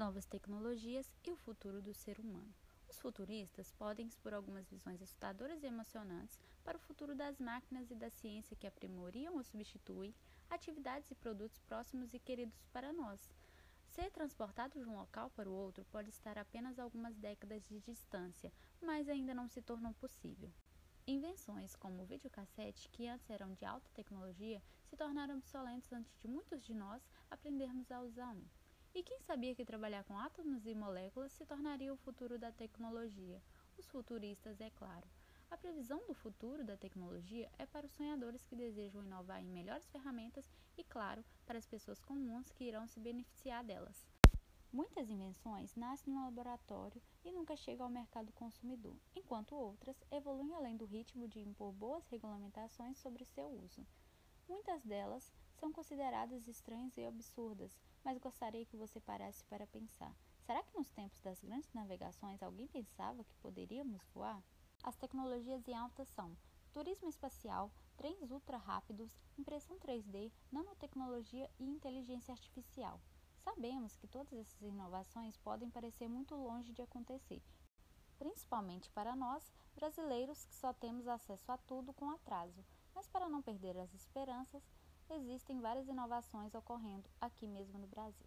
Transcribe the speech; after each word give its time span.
novas 0.00 0.24
tecnologias 0.24 1.12
e 1.26 1.30
o 1.30 1.36
futuro 1.36 1.82
do 1.82 1.92
ser 1.92 2.18
humano. 2.18 2.54
Os 2.88 2.98
futuristas 2.98 3.70
podem 3.72 4.06
expor 4.06 4.32
algumas 4.32 4.66
visões 4.66 5.02
assustadoras 5.02 5.62
e 5.62 5.66
emocionantes 5.66 6.40
para 6.64 6.78
o 6.78 6.80
futuro 6.80 7.14
das 7.14 7.38
máquinas 7.38 7.90
e 7.90 7.94
da 7.94 8.08
ciência 8.08 8.56
que 8.56 8.66
aprimoriam 8.66 9.36
ou 9.36 9.44
substituem 9.44 10.14
atividades 10.48 11.10
e 11.10 11.14
produtos 11.14 11.60
próximos 11.60 12.14
e 12.14 12.18
queridos 12.18 12.64
para 12.72 12.94
nós. 12.94 13.30
Ser 13.88 14.10
transportado 14.10 14.78
de 14.78 14.86
um 14.86 14.96
local 14.96 15.28
para 15.36 15.50
o 15.50 15.52
outro 15.52 15.84
pode 15.92 16.08
estar 16.08 16.38
apenas 16.38 16.78
algumas 16.78 17.14
décadas 17.18 17.62
de 17.68 17.78
distância, 17.80 18.50
mas 18.80 19.06
ainda 19.06 19.34
não 19.34 19.48
se 19.48 19.60
tornou 19.60 19.92
possível. 19.92 20.50
Invenções 21.06 21.76
como 21.76 22.04
o 22.04 22.06
videocassete, 22.06 22.88
que 22.88 23.06
antes 23.06 23.28
eram 23.28 23.52
de 23.52 23.66
alta 23.66 23.90
tecnologia, 23.92 24.62
se 24.86 24.96
tornaram 24.96 25.36
obsoletos 25.36 25.92
antes 25.92 26.18
de 26.18 26.26
muitos 26.26 26.64
de 26.64 26.72
nós 26.72 27.06
aprendermos 27.30 27.92
a 27.92 28.00
usar 28.00 28.34
um. 28.34 28.59
E 28.92 29.04
quem 29.04 29.20
sabia 29.20 29.54
que 29.54 29.64
trabalhar 29.64 30.02
com 30.02 30.18
átomos 30.18 30.66
e 30.66 30.74
moléculas 30.74 31.30
se 31.32 31.46
tornaria 31.46 31.92
o 31.92 31.96
futuro 31.96 32.36
da 32.36 32.50
tecnologia? 32.50 33.40
Os 33.78 33.88
futuristas, 33.88 34.60
é 34.60 34.68
claro. 34.70 35.08
A 35.48 35.56
previsão 35.56 36.04
do 36.08 36.14
futuro 36.14 36.64
da 36.64 36.76
tecnologia 36.76 37.48
é 37.56 37.64
para 37.66 37.86
os 37.86 37.92
sonhadores 37.92 38.44
que 38.44 38.56
desejam 38.56 39.04
inovar 39.04 39.40
em 39.40 39.46
melhores 39.46 39.88
ferramentas 39.88 40.50
e, 40.76 40.82
claro, 40.82 41.24
para 41.46 41.56
as 41.56 41.66
pessoas 41.66 42.00
comuns 42.00 42.50
que 42.50 42.64
irão 42.64 42.86
se 42.88 42.98
beneficiar 42.98 43.64
delas. 43.64 44.04
Muitas 44.72 45.08
invenções 45.08 45.76
nascem 45.76 46.12
no 46.12 46.24
laboratório 46.24 47.00
e 47.24 47.30
nunca 47.30 47.56
chegam 47.56 47.86
ao 47.86 47.92
mercado 47.92 48.32
consumidor, 48.32 48.96
enquanto 49.14 49.54
outras 49.54 50.02
evoluem 50.10 50.54
além 50.54 50.76
do 50.76 50.84
ritmo 50.84 51.28
de 51.28 51.40
impor 51.40 51.72
boas 51.72 52.06
regulamentações 52.08 52.98
sobre 52.98 53.24
seu 53.24 53.46
uso. 53.46 53.86
Muitas 54.50 54.82
delas 54.82 55.32
são 55.60 55.72
consideradas 55.72 56.48
estranhas 56.48 56.96
e 56.96 57.06
absurdas, 57.06 57.78
mas 58.02 58.18
gostaria 58.18 58.66
que 58.66 58.76
você 58.76 58.98
parasse 58.98 59.44
para 59.44 59.64
pensar: 59.68 60.12
será 60.44 60.60
que 60.64 60.76
nos 60.76 60.90
tempos 60.90 61.20
das 61.20 61.40
grandes 61.40 61.72
navegações 61.72 62.42
alguém 62.42 62.66
pensava 62.66 63.22
que 63.22 63.36
poderíamos 63.36 64.02
voar? 64.12 64.42
As 64.82 64.96
tecnologias 64.96 65.68
em 65.68 65.74
alta 65.76 66.04
são 66.04 66.36
turismo 66.72 67.08
espacial, 67.08 67.70
trens 67.96 68.32
ultra 68.32 68.56
rápidos, 68.56 69.16
impressão 69.38 69.78
3D, 69.78 70.32
nanotecnologia 70.50 71.48
e 71.56 71.64
inteligência 71.64 72.32
artificial. 72.32 73.00
Sabemos 73.44 73.96
que 73.96 74.08
todas 74.08 74.32
essas 74.32 74.60
inovações 74.62 75.36
podem 75.36 75.70
parecer 75.70 76.08
muito 76.08 76.34
longe 76.34 76.72
de 76.72 76.82
acontecer, 76.82 77.40
principalmente 78.50 78.90
para 78.90 79.14
nós, 79.14 79.52
brasileiros 79.76 80.44
que 80.44 80.54
só 80.56 80.72
temos 80.72 81.06
acesso 81.06 81.52
a 81.52 81.56
tudo 81.56 81.92
com 81.92 82.10
atraso. 82.10 82.64
Mas 82.92 83.06
para 83.06 83.28
não 83.28 83.40
perder 83.40 83.76
as 83.78 83.94
esperanças, 83.94 84.60
existem 85.08 85.60
várias 85.60 85.86
inovações 85.86 86.52
ocorrendo 86.52 87.08
aqui 87.20 87.46
mesmo 87.46 87.78
no 87.78 87.86
Brasil. 87.86 88.26